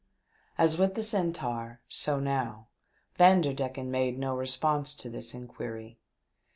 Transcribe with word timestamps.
As 0.57 0.79
with 0.79 0.95
the 0.95 1.03
Centaur, 1.03 1.79
so 1.87 2.19
now, 2.19 2.69
Vander 3.19 3.53
decken 3.53 3.89
made 3.89 4.17
no 4.17 4.33
reponse 4.35 4.97
to 4.97 5.11
this 5.11 5.35
inquiry. 5.35 5.99